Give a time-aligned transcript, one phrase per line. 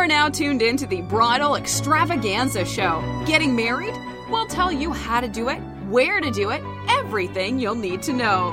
[0.00, 3.02] You're now tuned in to the Bridal Extravaganza Show.
[3.26, 3.94] Getting married?
[4.30, 5.58] We'll tell you how to do it,
[5.90, 8.50] where to do it, everything you'll need to know.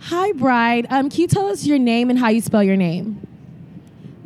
[0.00, 0.86] Hi, bride.
[0.88, 3.35] Um, can you tell us your name and how you spell your name?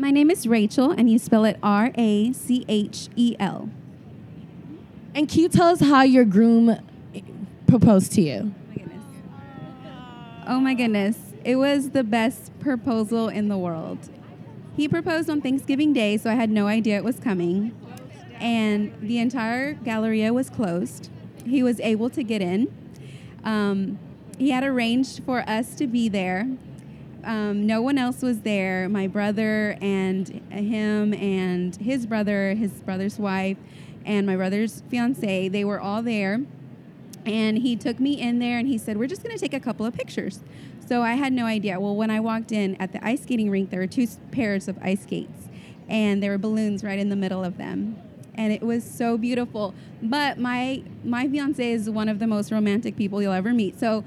[0.01, 3.69] My name is Rachel, and you spell it R A C H E L.
[5.15, 6.79] And can you tell us how your groom
[7.67, 8.55] proposed to you?
[8.55, 9.05] Oh my goodness.
[10.47, 11.19] Oh my goodness.
[11.45, 13.99] It was the best proposal in the world.
[14.75, 17.79] He proposed on Thanksgiving Day, so I had no idea it was coming.
[18.41, 21.11] And the entire Galleria was closed.
[21.45, 22.73] He was able to get in.
[23.45, 23.99] Um,
[24.39, 26.49] he had arranged for us to be there.
[27.25, 28.89] Um, no one else was there.
[28.89, 33.59] My brother and him and his brother, his brother's wife,
[34.05, 36.41] and my brother's fiance, they were all there.
[37.27, 39.61] And he took me in there and he said, We're just going to take a
[39.61, 40.41] couple of pictures.
[40.87, 41.79] So I had no idea.
[41.79, 44.79] Well, when I walked in at the ice skating rink, there were two pairs of
[44.83, 45.49] ice skates,
[45.89, 47.97] and there were balloons right in the middle of them.
[48.35, 49.75] And it was so beautiful.
[50.03, 53.79] But my my fiance is one of the most romantic people you'll ever meet.
[53.79, 54.03] So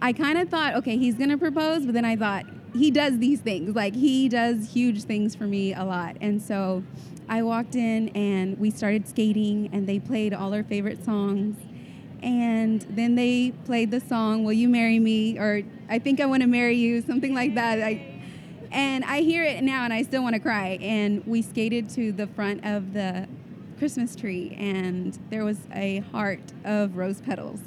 [0.00, 3.40] I kind of thought, okay, he's gonna propose, but then I thought he does these
[3.40, 3.74] things.
[3.74, 6.16] Like he does huge things for me a lot.
[6.20, 6.82] And so
[7.28, 11.56] I walked in and we started skating, and they played all our favorite songs.
[12.22, 15.38] And then they played the song will you marry me?
[15.38, 17.80] or i think i want to marry you something like that.
[17.80, 18.22] I,
[18.70, 20.78] and i hear it now and i still want to cry.
[20.80, 23.28] And we skated to the front of the
[23.78, 27.58] christmas tree and there was a heart of rose petals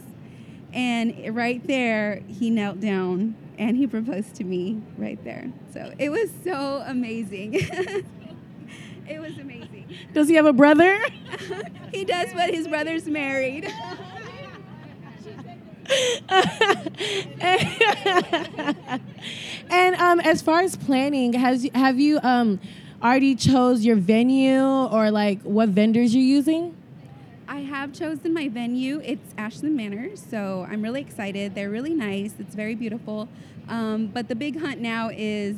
[0.75, 6.09] and right there he knelt down and he proposed to me right there so it
[6.09, 7.53] was so amazing
[9.07, 10.99] it was amazing Does he have a brother?
[11.91, 13.71] he does but his brother's married
[19.69, 22.59] and um, as far as planning, has have you um,
[23.03, 26.75] already chose your venue or like what vendors you're using?
[27.55, 28.99] I have chosen my venue.
[29.01, 31.55] It's Ashelynn Manor, so I'm really excited.
[31.55, 32.33] They're really nice.
[32.37, 33.29] It's very beautiful.
[33.69, 35.55] Um, but the big hunt now is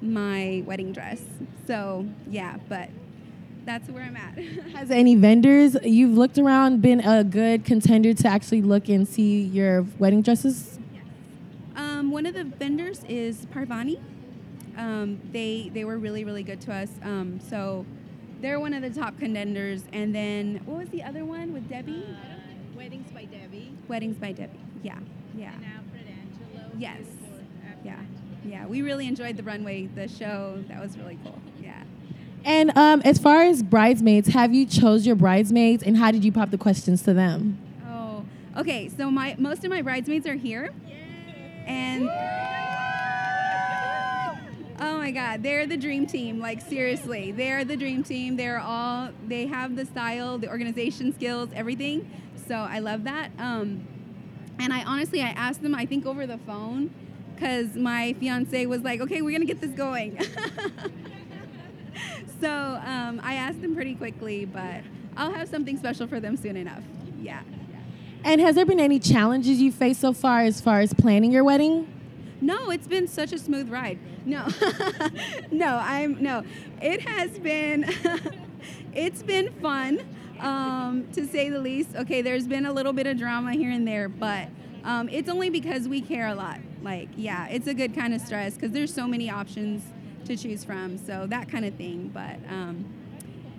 [0.00, 1.20] my wedding dress.
[1.66, 2.90] So yeah, but
[3.64, 4.38] that's where I'm at.
[4.76, 9.42] Has any vendors you've looked around been a good contender to actually look and see
[9.42, 10.78] your wedding dresses?
[11.74, 13.98] Um, one of the vendors is Parvani.
[14.76, 16.90] Um, they they were really really good to us.
[17.02, 17.84] Um, so
[18.40, 19.82] they're one of the top contenders.
[19.92, 22.04] And then what was the other one with Debbie?
[22.08, 23.72] Uh, Weddings by Debbie.
[23.88, 24.58] Weddings by Debbie.
[24.82, 24.98] Yeah,
[25.34, 25.54] yeah.
[25.54, 26.70] And Alfred Angelo.
[26.76, 27.00] Yes.
[27.00, 28.00] for Yeah,
[28.44, 28.66] yeah.
[28.66, 30.62] We really enjoyed the runway, the show.
[30.68, 31.40] That was really cool.
[31.60, 31.82] Yeah.
[32.44, 36.30] And um, as far as bridesmaids, have you chose your bridesmaids and how did you
[36.30, 37.58] pop the questions to them?
[37.88, 38.24] Oh,
[38.56, 38.88] okay.
[38.88, 40.72] So my most of my bridesmaids are here,
[41.66, 42.08] and
[44.86, 46.40] oh my God, they're the dream team.
[46.40, 48.36] Like seriously, they're the dream team.
[48.36, 52.08] They're all they have the style, the organization skills, everything.
[52.46, 53.30] So I love that.
[53.38, 53.86] Um,
[54.58, 55.74] and I honestly, I asked them.
[55.74, 56.94] I think over the phone,
[57.34, 60.18] because my fiance was like, "Okay, we're gonna get this going."
[62.40, 64.82] so um, I asked them pretty quickly, but
[65.16, 66.82] I'll have something special for them soon enough.
[67.18, 67.42] Yeah.
[68.24, 71.44] And has there been any challenges you faced so far as far as planning your
[71.44, 71.92] wedding?
[72.40, 73.98] No, it's been such a smooth ride.
[74.26, 74.46] No,
[75.52, 76.42] no, I'm no.
[76.82, 77.84] It has been,
[78.92, 80.00] it's been fun,
[80.40, 81.94] um, to say the least.
[81.94, 84.48] Okay, there's been a little bit of drama here and there, but
[84.84, 86.58] um, it's only because we care a lot.
[86.82, 89.84] Like, yeah, it's a good kind of stress because there's so many options
[90.24, 90.98] to choose from.
[90.98, 92.10] So that kind of thing.
[92.12, 92.84] But um,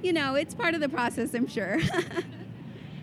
[0.03, 1.79] you know, it's part of the process, I'm sure.